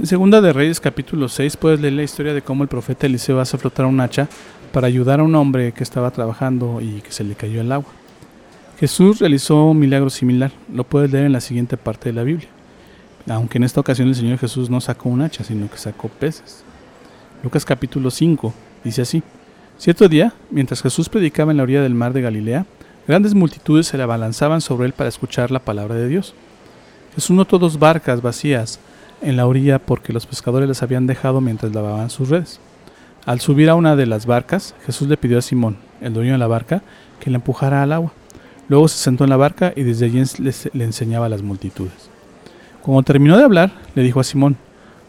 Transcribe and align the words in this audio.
En 0.00 0.06
Segunda 0.06 0.40
de 0.40 0.54
Reyes 0.54 0.80
capítulo 0.80 1.28
6 1.28 1.58
puedes 1.58 1.78
leer 1.78 1.92
la 1.92 2.02
historia 2.02 2.32
de 2.32 2.40
cómo 2.40 2.62
el 2.62 2.70
profeta 2.70 3.06
Eliseo 3.06 3.38
hace 3.38 3.58
flotar 3.58 3.84
un 3.84 4.00
hacha 4.00 4.28
para 4.72 4.86
ayudar 4.86 5.20
a 5.20 5.24
un 5.24 5.34
hombre 5.34 5.72
que 5.72 5.82
estaba 5.82 6.10
trabajando 6.10 6.80
y 6.80 7.02
que 7.02 7.12
se 7.12 7.22
le 7.22 7.34
cayó 7.34 7.60
el 7.60 7.70
agua. 7.70 7.90
Jesús 8.78 9.18
realizó 9.18 9.66
un 9.66 9.78
milagro 9.78 10.08
similar, 10.08 10.52
lo 10.72 10.84
puedes 10.84 11.12
leer 11.12 11.26
en 11.26 11.34
la 11.34 11.42
siguiente 11.42 11.76
parte 11.76 12.08
de 12.08 12.14
la 12.14 12.22
Biblia. 12.22 12.48
Aunque 13.28 13.58
en 13.58 13.64
esta 13.64 13.80
ocasión 13.80 14.08
el 14.08 14.14
Señor 14.14 14.38
Jesús 14.38 14.70
no 14.70 14.80
sacó 14.80 15.10
un 15.10 15.20
hacha, 15.20 15.44
sino 15.44 15.70
que 15.70 15.76
sacó 15.76 16.08
peces. 16.08 16.64
Lucas 17.42 17.66
capítulo 17.66 18.10
5 18.10 18.54
dice 18.82 19.02
así: 19.02 19.22
Cierto 19.76 20.08
día, 20.08 20.32
mientras 20.50 20.80
Jesús 20.80 21.10
predicaba 21.10 21.50
en 21.50 21.58
la 21.58 21.64
orilla 21.64 21.82
del 21.82 21.94
mar 21.94 22.14
de 22.14 22.22
Galilea, 22.22 22.64
grandes 23.06 23.34
multitudes 23.34 23.88
se 23.88 23.98
le 23.98 24.04
abalanzaban 24.04 24.62
sobre 24.62 24.86
él 24.86 24.94
para 24.94 25.10
escuchar 25.10 25.50
la 25.50 25.58
palabra 25.58 25.96
de 25.96 26.08
Dios. 26.08 26.32
Jesús 27.14 27.36
notó 27.36 27.58
dos 27.58 27.78
barcas 27.78 28.22
vacías 28.22 28.80
en 29.22 29.36
la 29.36 29.46
orilla 29.46 29.78
porque 29.78 30.12
los 30.12 30.26
pescadores 30.26 30.68
las 30.68 30.82
habían 30.82 31.06
dejado 31.06 31.40
mientras 31.40 31.74
lavaban 31.74 32.10
sus 32.10 32.28
redes. 32.28 32.60
Al 33.26 33.40
subir 33.40 33.68
a 33.68 33.74
una 33.74 33.96
de 33.96 34.06
las 34.06 34.26
barcas, 34.26 34.74
Jesús 34.86 35.08
le 35.08 35.16
pidió 35.16 35.38
a 35.38 35.42
Simón, 35.42 35.76
el 36.00 36.14
dueño 36.14 36.32
de 36.32 36.38
la 36.38 36.46
barca, 36.46 36.82
que 37.20 37.30
la 37.30 37.36
empujara 37.36 37.82
al 37.82 37.92
agua. 37.92 38.12
Luego 38.68 38.88
se 38.88 38.98
sentó 38.98 39.24
en 39.24 39.30
la 39.30 39.36
barca 39.36 39.72
y 39.76 39.82
desde 39.82 40.06
allí 40.06 40.22
le 40.72 40.84
enseñaba 40.84 41.26
a 41.26 41.28
las 41.28 41.42
multitudes. 41.42 42.08
Cuando 42.82 43.02
terminó 43.02 43.36
de 43.36 43.44
hablar, 43.44 43.72
le 43.94 44.02
dijo 44.02 44.20
a 44.20 44.24
Simón, 44.24 44.56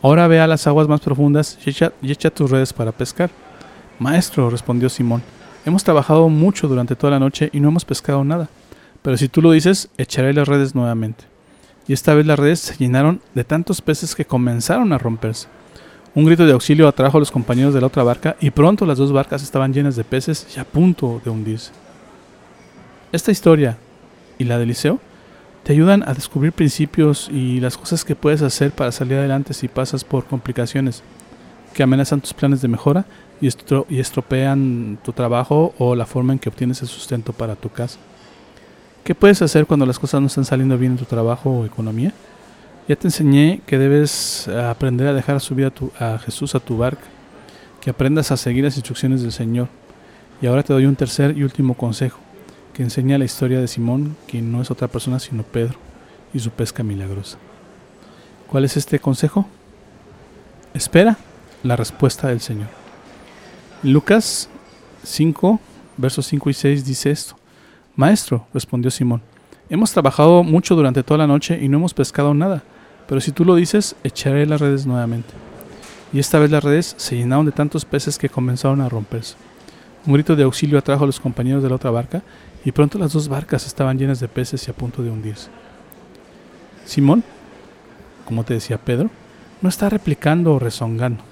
Ahora 0.02 0.28
ve 0.28 0.40
a 0.40 0.48
las 0.48 0.66
aguas 0.66 0.88
más 0.88 1.00
profundas 1.00 1.60
y 1.66 1.72
y 2.02 2.12
echa 2.12 2.32
tus 2.32 2.50
redes 2.50 2.74
para 2.74 2.92
pescar. 2.92 3.30
Maestro, 4.00 4.50
respondió 4.50 4.90
Simón, 4.90 5.22
hemos 5.64 5.84
trabajado 5.84 6.28
mucho 6.28 6.68
durante 6.68 6.96
toda 6.96 7.12
la 7.12 7.20
noche 7.20 7.50
y 7.54 7.60
no 7.60 7.70
hemos 7.70 7.86
pescado 7.86 8.24
nada. 8.24 8.50
Pero 9.04 9.16
si 9.16 9.30
tú 9.30 9.44
lo 9.44 9.52
dices, 9.52 9.90
echaré 9.98 10.34
las 10.34 10.48
redes 10.48 10.74
nuevamente 10.74 11.31
y 11.88 11.94
esta 11.94 12.14
vez 12.14 12.26
las 12.26 12.40
redes 12.40 12.60
se 12.60 12.78
llenaron 12.78 13.22
de 13.34 13.44
tantos 13.44 13.82
peces 13.82 14.16
que 14.16 14.26
comenzaron 14.26 14.94
a 14.94 14.98
romperse. 14.98 15.48
Un 16.14 16.26
grito 16.26 16.46
de 16.46 16.52
auxilio 16.52 16.88
atrajo 16.88 17.18
a 17.18 17.20
los 17.20 17.32
compañeros 17.32 17.74
de 17.74 17.82
la 17.82 17.88
otra 17.88 18.04
barca 18.04 18.36
y 18.42 18.52
pronto 18.52 18.86
las 18.86 18.98
dos 18.98 19.12
barcas 19.12 19.44
estaban 19.44 19.74
llenas 19.74 19.96
de 19.96 20.04
peces 20.04 20.46
y 20.56 20.60
a 20.60 20.66
punto 20.66 21.22
de 21.24 21.32
hundirse. 21.32 21.72
Esta 23.12 23.32
historia 23.32 23.78
y 24.38 24.44
la 24.44 24.58
de 24.58 24.64
Eliseo 24.64 25.00
te 25.64 25.74
ayudan 25.74 26.04
a 26.08 26.14
descubrir 26.14 26.54
principios 26.54 27.30
y 27.32 27.60
las 27.60 27.78
cosas 27.78 28.04
que 28.04 28.16
puedes 28.16 28.42
hacer 28.42 28.72
para 28.72 28.92
salir 28.92 29.18
adelante 29.18 29.54
si 29.54 29.68
pasas 29.68 30.04
por 30.04 30.26
complicaciones 30.26 31.04
que 31.74 31.84
amenazan 31.84 32.22
tus 32.22 32.34
planes 32.34 32.62
de 32.62 32.68
mejora 32.68 33.06
y 33.40 34.00
estropean 34.00 35.00
tu 35.04 35.14
trabajo 35.14 35.74
o 35.78 35.96
la 35.96 36.06
forma 36.06 36.34
en 36.34 36.40
que 36.40 36.50
obtienes 36.50 36.82
el 36.82 36.88
sustento 36.88 37.34
para 37.34 37.56
tu 37.56 37.70
casa. 37.70 37.98
¿Qué 39.04 39.16
puedes 39.16 39.42
hacer 39.42 39.66
cuando 39.66 39.88
las 39.88 39.98
cosas 39.98 40.22
no 40.22 40.28
están 40.28 40.46
saliendo 40.46 40.78
bien 40.78 40.92
en 40.92 40.98
tu 41.00 41.06
trabajo 41.06 41.50
o 41.50 41.66
economía? 41.66 42.14
Ya 42.88 42.96
te 42.96 43.08
enseñé 43.08 43.62
que 43.66 43.80
debes 43.80 44.48
aprender 44.48 45.08
a 45.08 45.14
dejar 45.14 45.42
subir 45.42 45.66
a, 45.66 45.72
tu, 45.72 45.92
a 46.00 46.20
Jesús 46.20 46.54
a 46.54 46.60
tu 46.60 46.78
barca, 46.78 47.02
que 47.80 47.90
aprendas 47.90 48.32
a 48.32 48.38
seguir 48.38 48.64
las 48.64 48.76
instrucciones 48.76 49.24
del 49.24 49.32
Señor. 49.32 49.70
Y 50.40 50.46
ahora 50.46 50.62
te 50.62 50.74
doy 50.74 50.86
un 50.86 50.96
tercer 50.96 51.36
y 51.36 51.44
último 51.44 51.74
consejo, 51.74 52.20
que 52.76 52.84
enseña 52.84 53.18
la 53.18 53.26
historia 53.26 53.60
de 53.60 53.68
Simón, 53.68 54.16
quien 54.28 54.52
no 54.52 54.62
es 54.62 54.70
otra 54.70 54.88
persona 54.88 55.20
sino 55.20 55.42
Pedro, 55.42 55.80
y 56.32 56.40
su 56.40 56.52
pesca 56.52 56.84
milagrosa. 56.84 57.40
¿Cuál 58.46 58.66
es 58.66 58.78
este 58.78 59.00
consejo? 59.00 59.48
Espera 60.76 61.18
la 61.64 61.76
respuesta 61.76 62.28
del 62.28 62.40
Señor. 62.40 62.70
Lucas 63.82 64.48
5, 65.04 65.60
versos 65.98 66.28
5 66.28 66.50
y 66.52 66.54
6 66.54 66.86
dice 66.86 67.10
esto. 67.10 67.41
Maestro, 67.96 68.48
respondió 68.54 68.90
Simón, 68.90 69.22
hemos 69.70 69.92
trabajado 69.92 70.44
mucho 70.44 70.76
durante 70.76 71.04
toda 71.04 71.20
la 71.20 71.28
noche 71.28 71.60
y 71.62 71.68
no 71.68 71.78
hemos 71.78 71.94
pescado 71.94 72.34
nada, 72.34 72.64
pero 73.08 73.20
si 73.20 73.32
tú 73.32 73.44
lo 73.44 73.56
dices, 73.56 73.96
echaré 74.04 74.46
las 74.46 74.62
redes 74.62 74.86
nuevamente. 74.86 75.34
Y 76.14 76.20
esta 76.20 76.40
vez 76.40 76.52
las 76.52 76.64
redes 76.64 76.94
se 76.98 77.16
llenaron 77.16 77.46
de 77.46 77.52
tantos 77.52 77.86
peces 77.86 78.18
que 78.18 78.30
comenzaron 78.30 78.82
a 78.82 78.90
romperse. 78.90 79.36
Un 80.06 80.14
grito 80.14 80.36
de 80.36 80.44
auxilio 80.44 80.80
atrajo 80.80 81.04
a 81.04 81.08
los 81.08 81.20
compañeros 81.20 81.62
de 81.62 81.70
la 81.70 81.76
otra 81.76 81.92
barca 81.92 82.22
y 82.66 82.72
pronto 82.72 82.98
las 82.98 83.14
dos 83.14 83.28
barcas 83.28 83.66
estaban 83.66 83.98
llenas 83.98 84.20
de 84.20 84.28
peces 84.28 84.68
y 84.68 84.72
a 84.72 84.74
punto 84.74 85.04
de 85.04 85.10
hundirse. 85.10 85.50
Simón, 86.86 87.24
como 88.26 88.44
te 88.44 88.54
decía 88.54 88.78
Pedro, 88.78 89.10
no 89.62 89.70
está 89.70 89.90
replicando 89.90 90.54
o 90.54 90.60
rezongando. 90.60 91.24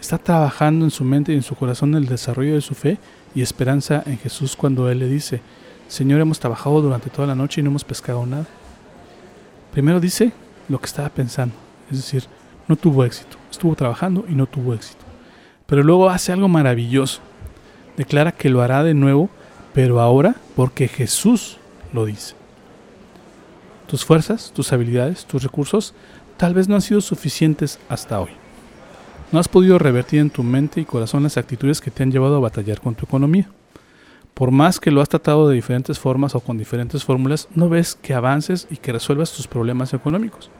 Está 0.00 0.18
trabajando 0.18 0.84
en 0.84 0.90
su 0.90 1.04
mente 1.04 1.32
y 1.32 1.36
en 1.36 1.42
su 1.42 1.54
corazón 1.54 1.94
el 1.94 2.06
desarrollo 2.06 2.54
de 2.54 2.60
su 2.60 2.74
fe 2.74 2.98
y 3.34 3.42
esperanza 3.42 4.02
en 4.06 4.18
Jesús 4.18 4.56
cuando 4.56 4.90
Él 4.90 4.98
le 4.98 5.08
dice, 5.08 5.40
Señor, 5.88 6.20
hemos 6.20 6.40
trabajado 6.40 6.80
durante 6.80 7.10
toda 7.10 7.28
la 7.28 7.34
noche 7.34 7.60
y 7.60 7.64
no 7.64 7.70
hemos 7.70 7.84
pescado 7.84 8.24
nada. 8.26 8.46
Primero 9.72 10.00
dice 10.00 10.32
lo 10.68 10.78
que 10.78 10.86
estaba 10.86 11.08
pensando, 11.08 11.54
es 11.90 11.98
decir, 11.98 12.24
no 12.68 12.76
tuvo 12.76 13.04
éxito, 13.04 13.36
estuvo 13.50 13.74
trabajando 13.74 14.24
y 14.28 14.34
no 14.34 14.46
tuvo 14.46 14.74
éxito. 14.74 15.04
Pero 15.66 15.82
luego 15.82 16.10
hace 16.10 16.32
algo 16.32 16.48
maravilloso, 16.48 17.20
declara 17.96 18.32
que 18.32 18.48
lo 18.48 18.62
hará 18.62 18.82
de 18.84 18.94
nuevo, 18.94 19.30
pero 19.74 20.00
ahora 20.00 20.36
porque 20.56 20.88
Jesús 20.88 21.58
lo 21.92 22.04
dice. 22.04 22.34
Tus 23.86 24.04
fuerzas, 24.04 24.52
tus 24.54 24.72
habilidades, 24.72 25.24
tus 25.26 25.42
recursos 25.42 25.94
tal 26.36 26.54
vez 26.54 26.68
no 26.68 26.74
han 26.74 26.82
sido 26.82 27.00
suficientes 27.00 27.78
hasta 27.88 28.20
hoy. 28.20 28.30
No 29.32 29.38
has 29.38 29.48
podido 29.48 29.78
revertir 29.78 30.20
en 30.20 30.30
tu 30.30 30.42
mente 30.42 30.80
y 30.80 30.84
corazón 30.84 31.22
las 31.22 31.38
actitudes 31.38 31.80
que 31.80 31.90
te 31.90 32.02
han 32.02 32.12
llevado 32.12 32.36
a 32.36 32.40
batallar 32.40 32.80
con 32.80 32.94
tu 32.94 33.06
economía. 33.06 33.48
Por 34.42 34.50
más 34.50 34.80
que 34.80 34.90
lo 34.90 35.00
has 35.00 35.08
tratado 35.08 35.48
de 35.48 35.54
diferentes 35.54 36.00
formas 36.00 36.34
o 36.34 36.40
con 36.40 36.58
diferentes 36.58 37.04
fórmulas, 37.04 37.46
no 37.54 37.68
ves 37.68 37.94
que 37.94 38.12
avances 38.12 38.66
y 38.70 38.76
que 38.76 38.92
resuelvas 38.92 39.30
tus 39.30 39.46
problemas 39.46 39.94
económicos. 39.94 40.50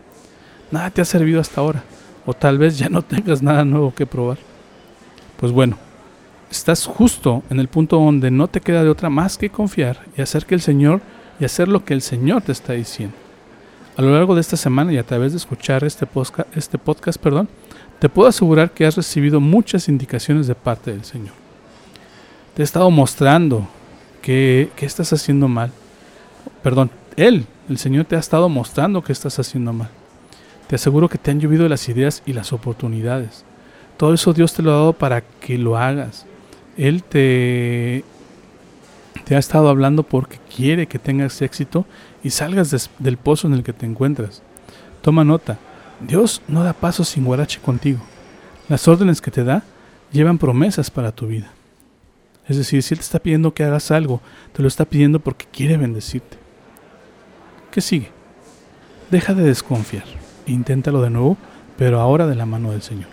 Nada 0.70 0.90
te 0.90 1.00
ha 1.00 1.04
servido 1.04 1.40
hasta 1.40 1.60
ahora, 1.60 1.82
o 2.24 2.32
tal 2.32 2.58
vez 2.58 2.78
ya 2.78 2.88
no 2.88 3.02
tengas 3.02 3.42
nada 3.42 3.64
nuevo 3.64 3.92
que 3.92 4.06
probar. 4.06 4.38
Pues 5.36 5.50
bueno, 5.50 5.78
estás 6.48 6.86
justo 6.86 7.42
en 7.50 7.58
el 7.58 7.66
punto 7.66 7.96
donde 7.96 8.30
no 8.30 8.46
te 8.46 8.60
queda 8.60 8.84
de 8.84 8.88
otra 8.88 9.10
más 9.10 9.36
que 9.36 9.50
confiar 9.50 9.98
y 10.16 10.22
hacer 10.22 10.46
que 10.46 10.54
el 10.54 10.60
Señor 10.60 11.00
y 11.40 11.44
hacer 11.44 11.66
lo 11.66 11.84
que 11.84 11.94
el 11.94 12.02
Señor 12.02 12.42
te 12.42 12.52
está 12.52 12.74
diciendo. 12.74 13.16
A 13.96 14.02
lo 14.02 14.12
largo 14.12 14.36
de 14.36 14.42
esta 14.42 14.56
semana 14.56 14.92
y 14.92 14.98
a 14.98 15.06
través 15.06 15.32
de 15.32 15.38
escuchar 15.38 15.82
este 15.82 16.06
podcast, 16.06 16.56
este 16.56 16.78
podcast 16.78 17.20
perdón, 17.20 17.48
te 17.98 18.08
puedo 18.08 18.28
asegurar 18.28 18.70
que 18.70 18.86
has 18.86 18.94
recibido 18.94 19.40
muchas 19.40 19.88
indicaciones 19.88 20.46
de 20.46 20.54
parte 20.54 20.92
del 20.92 21.02
Señor 21.02 21.41
te 22.54 22.62
he 22.62 22.64
estado 22.64 22.90
mostrando 22.90 23.66
que, 24.20 24.70
estás 24.78 25.12
haciendo 25.12 25.48
mal. 25.48 25.72
Perdón, 26.62 26.90
Él, 27.16 27.46
el 27.68 27.78
Señor 27.78 28.04
te 28.04 28.16
ha 28.16 28.20
estado 28.20 28.48
mostrando 28.48 29.02
que 29.02 29.12
estás 29.12 29.38
haciendo 29.38 29.72
mal. 29.72 29.90
Te 30.66 30.76
aseguro 30.76 31.08
que 31.08 31.18
te 31.18 31.30
han 31.30 31.40
llovido 31.40 31.68
las 31.68 31.88
ideas 31.88 32.22
y 32.26 32.32
las 32.32 32.52
oportunidades. 32.52 33.44
Todo 33.96 34.14
eso 34.14 34.32
Dios 34.32 34.54
te 34.54 34.62
lo 34.62 34.70
ha 34.70 34.76
dado 34.76 34.92
para 34.92 35.22
que 35.22 35.58
lo 35.58 35.76
hagas. 35.76 36.26
Él 36.76 37.02
te, 37.02 38.04
te 39.24 39.36
ha 39.36 39.38
estado 39.38 39.68
hablando 39.68 40.02
porque 40.02 40.38
quiere 40.54 40.86
que 40.86 40.98
tengas 40.98 41.42
éxito 41.42 41.84
y 42.22 42.30
salgas 42.30 42.90
del 42.98 43.16
pozo 43.16 43.46
en 43.46 43.54
el 43.54 43.62
que 43.62 43.72
te 43.72 43.86
encuentras. 43.86 44.42
Toma 45.02 45.24
nota, 45.24 45.58
Dios 46.00 46.42
no 46.48 46.64
da 46.64 46.72
paso 46.72 47.04
sin 47.04 47.24
guarache 47.24 47.60
contigo. 47.60 48.00
Las 48.68 48.88
órdenes 48.88 49.20
que 49.20 49.30
te 49.30 49.44
da 49.44 49.62
llevan 50.12 50.38
promesas 50.38 50.90
para 50.90 51.12
tu 51.12 51.26
vida. 51.26 51.52
Es 52.48 52.56
decir, 52.56 52.82
si 52.82 52.94
Él 52.94 52.98
te 52.98 53.04
está 53.04 53.18
pidiendo 53.18 53.54
que 53.54 53.64
hagas 53.64 53.90
algo, 53.90 54.20
te 54.52 54.62
lo 54.62 54.68
está 54.68 54.84
pidiendo 54.84 55.20
porque 55.20 55.46
quiere 55.50 55.76
bendecirte. 55.76 56.38
¿Qué 57.70 57.80
sigue? 57.80 58.10
Deja 59.10 59.34
de 59.34 59.44
desconfiar. 59.44 60.04
Inténtalo 60.46 61.02
de 61.02 61.10
nuevo, 61.10 61.36
pero 61.76 62.00
ahora 62.00 62.26
de 62.26 62.34
la 62.34 62.46
mano 62.46 62.72
del 62.72 62.82
Señor. 62.82 63.08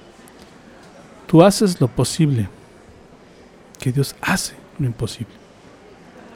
Tú 1.28 1.44
haces 1.44 1.80
lo 1.80 1.88
posible, 1.88 2.50
que 3.80 3.92
Dios 3.92 4.16
hace 4.22 4.56
lo 4.80 4.88
imposible. 4.88 5.34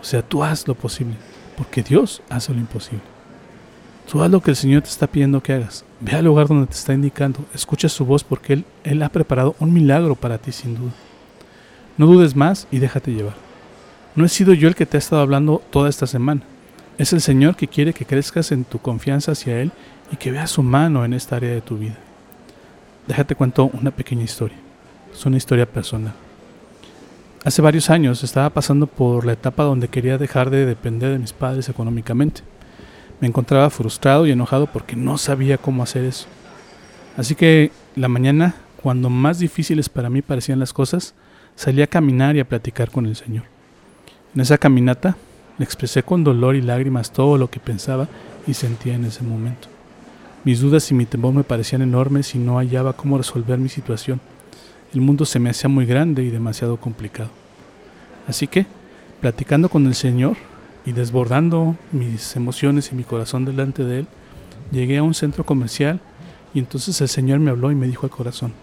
O 0.01 0.03
sea, 0.03 0.21
tú 0.21 0.43
haz 0.43 0.67
lo 0.67 0.75
posible, 0.75 1.15
porque 1.57 1.81
Dios 1.81 2.21
hace 2.29 2.53
lo 2.53 2.59
imposible. 2.59 3.01
Tú 4.09 4.21
haz 4.21 4.29
lo 4.29 4.41
que 4.41 4.51
el 4.51 4.57
Señor 4.57 4.81
te 4.81 4.89
está 4.89 5.07
pidiendo 5.07 5.41
que 5.41 5.53
hagas. 5.53 5.85
Ve 5.99 6.11
al 6.11 6.25
lugar 6.25 6.47
donde 6.47 6.67
te 6.67 6.73
está 6.73 6.93
indicando. 6.93 7.39
Escucha 7.53 7.89
su 7.89 8.05
voz 8.05 8.23
porque 8.23 8.53
Él, 8.53 8.65
Él 8.83 9.01
ha 9.01 9.09
preparado 9.09 9.55
un 9.59 9.73
milagro 9.73 10.15
para 10.15 10.37
ti 10.37 10.51
sin 10.51 10.75
duda. 10.75 10.91
No 11.97 12.07
dudes 12.07 12.35
más 12.35 12.67
y 12.71 12.79
déjate 12.79 13.11
llevar. 13.11 13.35
No 14.15 14.25
he 14.25 14.29
sido 14.29 14.53
yo 14.53 14.67
el 14.67 14.75
que 14.75 14.85
te 14.85 14.97
ha 14.97 14.99
estado 14.99 15.21
hablando 15.21 15.61
toda 15.69 15.89
esta 15.89 16.07
semana. 16.07 16.41
Es 16.97 17.13
el 17.13 17.21
Señor 17.21 17.55
que 17.55 17.67
quiere 17.67 17.93
que 17.93 18.05
crezcas 18.05 18.51
en 18.51 18.63
tu 18.63 18.79
confianza 18.79 19.31
hacia 19.31 19.59
Él 19.59 19.71
y 20.11 20.17
que 20.17 20.31
veas 20.31 20.51
su 20.51 20.63
mano 20.63 21.05
en 21.05 21.13
esta 21.13 21.35
área 21.35 21.51
de 21.51 21.61
tu 21.61 21.77
vida. 21.77 21.97
Déjate 23.07 23.35
cuento 23.35 23.69
una 23.73 23.91
pequeña 23.91 24.23
historia. 24.23 24.57
Es 25.11 25.25
una 25.25 25.37
historia 25.37 25.65
personal. 25.65 26.13
Hace 27.43 27.61
varios 27.61 27.89
años 27.89 28.23
estaba 28.23 28.49
pasando 28.49 28.87
por 28.87 29.25
la 29.25 29.33
etapa 29.33 29.63
donde 29.63 29.89
quería 29.89 30.17
dejar 30.17 30.49
de 30.49 30.65
depender 30.65 31.11
de 31.11 31.19
mis 31.19 31.33
padres 31.33 31.67
económicamente. 31.67 32.41
Me 33.19 33.27
encontraba 33.27 33.69
frustrado 33.69 34.25
y 34.25 34.31
enojado 34.31 34.67
porque 34.67 34.95
no 34.95 35.17
sabía 35.17 35.57
cómo 35.57 35.83
hacer 35.83 36.05
eso. 36.05 36.27
Así 37.17 37.35
que 37.35 37.71
la 37.95 38.07
mañana, 38.07 38.55
cuando 38.81 39.09
más 39.09 39.39
difíciles 39.39 39.89
para 39.89 40.09
mí 40.09 40.21
parecían 40.21 40.59
las 40.59 40.73
cosas, 40.73 41.13
salí 41.55 41.81
a 41.81 41.87
caminar 41.87 42.35
y 42.35 42.39
a 42.39 42.47
platicar 42.47 42.91
con 42.91 43.05
el 43.05 43.15
Señor. 43.15 43.43
En 44.35 44.41
esa 44.41 44.57
caminata 44.57 45.15
le 45.57 45.65
expresé 45.65 46.03
con 46.03 46.23
dolor 46.23 46.55
y 46.55 46.61
lágrimas 46.61 47.11
todo 47.11 47.37
lo 47.37 47.49
que 47.49 47.59
pensaba 47.59 48.07
y 48.47 48.53
sentía 48.53 48.95
en 48.95 49.05
ese 49.05 49.23
momento. 49.23 49.67
Mis 50.43 50.59
dudas 50.59 50.89
y 50.91 50.93
mi 50.93 51.05
temor 51.05 51.33
me 51.33 51.43
parecían 51.43 51.81
enormes 51.81 52.35
y 52.35 52.39
no 52.39 52.57
hallaba 52.57 52.93
cómo 52.93 53.17
resolver 53.17 53.59
mi 53.59 53.69
situación. 53.69 54.19
El 54.93 55.01
mundo 55.01 55.25
se 55.25 55.39
me 55.39 55.49
hacía 55.49 55.69
muy 55.69 55.85
grande 55.85 56.23
y 56.23 56.29
demasiado 56.29 56.77
complicado. 56.77 57.29
Así 58.27 58.47
que, 58.47 58.65
platicando 59.21 59.69
con 59.69 59.85
el 59.87 59.95
Señor 59.95 60.35
y 60.85 60.91
desbordando 60.91 61.77
mis 61.91 62.35
emociones 62.35 62.91
y 62.91 62.95
mi 62.95 63.03
corazón 63.03 63.45
delante 63.45 63.83
de 63.83 63.99
Él, 63.99 64.07
llegué 64.71 64.97
a 64.97 65.03
un 65.03 65.13
centro 65.13 65.45
comercial 65.45 65.99
y 66.53 66.59
entonces 66.59 66.99
el 67.01 67.07
Señor 67.07 67.39
me 67.39 67.51
habló 67.51 67.71
y 67.71 67.75
me 67.75 67.87
dijo 67.87 68.05
al 68.05 68.11
corazón, 68.11 68.53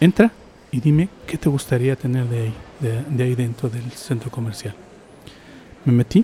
entra 0.00 0.32
y 0.76 0.80
dime 0.80 1.08
qué 1.26 1.38
te 1.38 1.48
gustaría 1.48 1.96
tener 1.96 2.26
de 2.26 2.38
ahí, 2.38 2.54
de, 3.08 3.24
ahí 3.24 3.34
dentro 3.34 3.70
del 3.70 3.90
centro 3.92 4.30
comercial. 4.30 4.74
Me 5.86 5.92
metí 5.94 6.22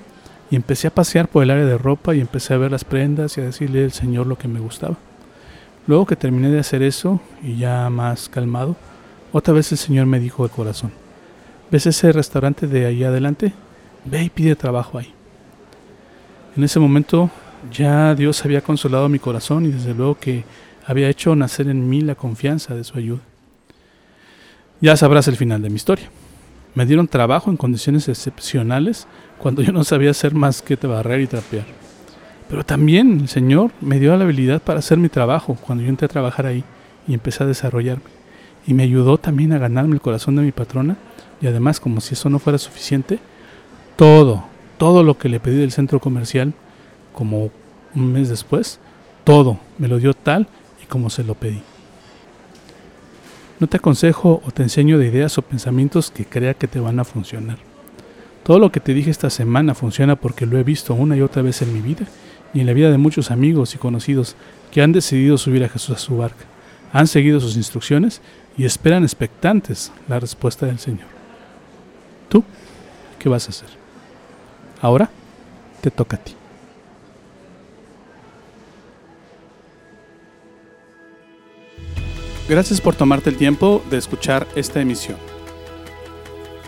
y 0.51 0.57
empecé 0.57 0.89
a 0.89 0.95
pasear 0.95 1.27
por 1.27 1.43
el 1.43 1.51
área 1.51 1.65
de 1.65 1.79
ropa 1.79 2.15
y 2.15 2.21
empecé 2.21 2.53
a 2.53 2.59
ver 2.59 2.71
las 2.71 2.85
prendas 2.85 3.39
y 3.39 3.41
a 3.41 3.45
decirle 3.45 3.85
al 3.85 3.93
Señor 3.93 4.27
lo 4.27 4.37
que 4.37 4.49
me 4.49 4.61
gustaba. 4.61 4.99
Luego 5.87 6.05
que 6.05 6.17
terminé 6.17 6.51
de 6.51 6.59
hacer 6.59 6.83
eso 6.83 7.19
y 7.43 7.57
ya 7.57 7.89
más 7.89 8.29
calmado, 8.29 8.77
otra 9.33 9.55
vez 9.55 9.73
el 9.73 9.79
Señor 9.79 10.05
me 10.05 10.21
dijo 10.21 10.45
al 10.45 10.51
corazón, 10.51 10.93
¿ves 11.71 11.87
ese 11.87 12.13
restaurante 12.13 12.67
de 12.67 12.85
ahí 12.85 13.05
adelante? 13.05 13.55
Ve 14.05 14.25
y 14.25 14.29
pide 14.29 14.55
trabajo 14.55 14.99
ahí. 14.99 15.15
En 16.59 16.63
ese 16.63 16.79
momento 16.79 17.31
ya 17.73 18.15
Dios 18.15 18.45
había 18.45 18.61
consolado 18.61 19.09
mi 19.09 19.19
corazón 19.19 19.65
y 19.65 19.69
desde 19.71 19.95
luego 19.95 20.19
que 20.19 20.45
había 20.85 21.09
hecho 21.09 21.35
nacer 21.35 21.69
en 21.69 21.89
mí 21.89 22.03
la 22.03 22.17
confianza 22.17 22.75
de 22.75 22.85
su 22.85 22.99
ayuda. 22.99 23.32
Ya 24.83 24.97
sabrás 24.97 25.29
el 25.29 25.37
final 25.37 25.63
de 25.63 25.71
mi 25.71 25.77
historia. 25.77 26.11
Me 26.75 26.85
dieron 26.85 27.07
trabajo 27.07 27.53
en 27.53 27.57
condiciones 27.57 28.09
excepcionales 28.09 29.07
cuando 29.39 29.63
yo 29.63 29.71
no 29.71 29.85
sabía 29.85 30.11
hacer 30.11 30.35
más 30.35 30.61
que 30.61 30.75
barrer 30.75 31.21
y 31.21 31.29
trapear. 31.29 31.67
Pero 32.49 32.65
también 32.65 33.21
el 33.21 33.29
Señor 33.29 33.71
me 33.81 34.01
dio 34.01 34.17
la 34.17 34.25
habilidad 34.25 34.61
para 34.61 34.81
hacer 34.81 34.99
mi 34.99 35.09
trabajo 35.09 35.57
cuando 35.65 35.85
yo 35.85 35.89
entré 35.89 36.07
a 36.07 36.09
trabajar 36.09 36.47
ahí 36.47 36.65
y 37.07 37.15
empecé 37.15 37.45
a 37.45 37.47
desarrollarme 37.47 38.11
y 38.67 38.75
me 38.75 38.83
ayudó 38.83 39.19
también 39.19 39.53
a 39.53 39.59
ganarme 39.59 39.95
el 39.95 40.01
corazón 40.01 40.35
de 40.35 40.43
mi 40.43 40.51
patrona 40.51 40.97
y 41.41 41.47
además 41.47 41.79
como 41.79 42.01
si 42.01 42.15
eso 42.15 42.29
no 42.29 42.41
fuera 42.41 42.59
suficiente, 42.59 43.21
todo, 43.95 44.43
todo 44.79 45.05
lo 45.05 45.17
que 45.17 45.29
le 45.29 45.39
pedí 45.39 45.59
del 45.59 45.71
centro 45.71 46.01
comercial 46.01 46.55
como 47.13 47.53
un 47.95 48.13
mes 48.13 48.29
después, 48.29 48.81
todo 49.23 49.61
me 49.79 49.87
lo 49.87 49.99
dio 49.99 50.13
tal 50.13 50.49
y 50.83 50.87
como 50.87 51.09
se 51.09 51.23
lo 51.23 51.35
pedí. 51.35 51.63
No 53.63 53.69
te 53.69 53.77
aconsejo 53.77 54.43
o 54.45 54.51
te 54.51 54.65
enseño 54.65 54.99
de 54.99 55.07
ideas 55.07 55.39
o 55.39 55.43
pensamientos 55.43 56.11
que 56.11 56.25
crea 56.25 56.55
que 56.55 56.67
te 56.67 56.81
van 56.81 56.99
a 56.99 57.05
funcionar. 57.05 57.59
Todo 58.43 58.59
lo 58.59 58.73
que 58.73 58.81
te 58.81 58.93
dije 58.93 59.09
esta 59.09 59.31
semana 59.31 59.77
funciona 59.77 60.17
porque 60.17 60.47
lo 60.47 60.59
he 60.59 60.65
visto 60.65 60.95
una 60.95 61.17
y 61.17 61.21
otra 61.21 61.43
vez 61.43 61.63
en 61.63 61.73
mi 61.73 61.81
vida 61.81 62.05
y 62.53 62.59
en 62.59 62.67
la 62.67 62.73
vida 62.73 62.91
de 62.91 62.99
muchos 62.99 63.31
amigos 63.31 63.77
y 63.77 63.79
conocidos 63.79 64.35
que 64.73 64.83
han 64.83 64.91
decidido 64.91 65.39
subir 65.39 65.63
a 65.63 65.69
Jesús 65.69 65.95
a 65.95 65.99
su 66.01 66.17
barca, 66.17 66.45
han 66.93 67.07
seguido 67.07 67.39
sus 67.39 67.57
instrucciones 67.57 68.21
y 68.59 68.65
esperan 68.65 69.05
expectantes 69.05 69.93
la 70.09 70.19
respuesta 70.19 70.67
del 70.67 70.81
Señor. 70.81 71.07
¿Tú 72.29 72.43
qué 73.21 73.29
vas 73.29 73.47
a 73.47 73.51
hacer? 73.51 73.69
Ahora 74.81 75.09
te 75.83 75.93
toca 75.93 76.17
a 76.17 76.25
ti. 76.25 76.35
Gracias 82.53 82.83
por 82.83 82.95
tomarte 82.95 83.31
el 83.31 83.39
tiempo 83.39 83.83
de 83.89 83.97
escuchar 83.97 84.47
esta 84.55 84.79
emisión. 84.79 85.17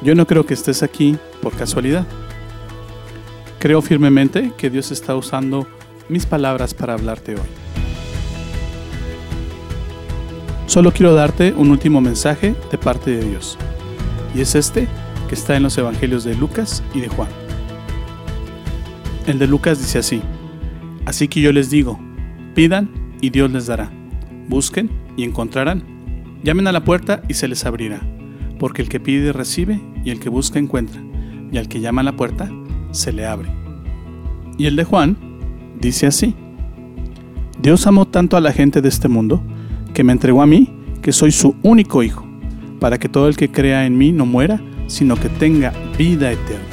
Yo 0.01 0.15
no 0.15 0.27
creo 0.27 0.47
que 0.47 0.55
estés 0.55 0.83
aquí 0.83 1.19
por 1.43 1.55
casualidad. 1.55 2.07
Creo 3.59 3.83
firmemente 3.83 4.51
que 4.57 4.71
Dios 4.71 4.91
está 4.91 5.15
usando 5.15 5.67
mis 6.09 6.25
palabras 6.25 6.73
para 6.73 6.95
hablarte 6.95 7.35
hoy. 7.35 7.49
Solo 10.67 10.91
quiero 10.91 11.13
darte 11.13 11.53
un 11.53 11.71
último 11.71 12.01
mensaje 12.01 12.55
de 12.71 12.79
parte 12.79 13.11
de 13.11 13.29
Dios. 13.29 13.59
Y 14.35 14.41
es 14.41 14.55
este 14.55 14.89
que 15.29 15.35
está 15.35 15.55
en 15.55 15.65
los 15.65 15.77
Evangelios 15.77 16.25
de 16.25 16.35
Lucas 16.35 16.83
y 16.95 17.01
de 17.01 17.09
Juan. 17.09 17.29
El 19.27 19.39
de 19.39 19.47
Lucas 19.47 19.81
dice 19.81 19.99
así, 19.99 20.23
Así 21.05 21.29
que 21.29 21.43
yo 21.43 21.53
les 21.53 21.69
digo, 21.69 22.01
pidan 22.55 22.91
y 23.21 23.29
Dios 23.29 23.51
les 23.51 23.67
dará, 23.67 23.93
busquen 24.49 25.04
y 25.17 25.25
encontrarán, 25.25 25.85
llamen 26.43 26.67
a 26.67 26.73
la 26.73 26.85
puerta 26.85 27.23
y 27.29 27.35
se 27.35 27.49
les 27.49 27.65
abrirá, 27.65 28.01
porque 28.59 28.83
el 28.83 28.89
que 28.89 29.01
pide 29.01 29.33
recibe 29.33 29.81
y 30.05 30.11
el 30.11 30.21
que 30.21 30.29
busca 30.29 30.59
encuentra, 30.59 31.01
y 31.51 31.59
al 31.59 31.69
que 31.69 31.81
llama 31.81 32.01
a 32.01 32.05
la 32.05 32.17
puerta 32.17 32.51
se 32.91 33.13
le 33.13 33.27
abre. 33.27 33.51
Y 34.59 34.67
el 34.67 34.77
de 34.77 34.85
Juan 34.85 35.17
dice 35.81 36.07
así, 36.07 36.35
Dios 37.61 37.87
amó 37.87 38.07
tanto 38.07 38.37
a 38.37 38.41
la 38.41 38.53
gente 38.53 38.83
de 38.83 38.89
este 38.89 39.09
mundo, 39.09 39.43
que 39.95 40.05
me 40.05 40.13
entregó 40.13 40.43
a 40.43 40.47
mí, 40.47 40.71
que 41.03 41.13
soy 41.13 41.31
su 41.33 41.55
único 41.63 42.03
hijo, 42.03 42.27
para 42.81 42.99
que 42.99 43.09
todo 43.09 43.29
el 43.29 43.37
que 43.37 43.51
crea 43.51 43.87
en 43.87 43.97
mí 43.97 44.13
no 44.13 44.27
muera, 44.27 44.61
sino 44.87 45.17
que 45.17 45.29
tenga 45.29 45.73
vida 45.97 46.33
eterna. 46.33 46.65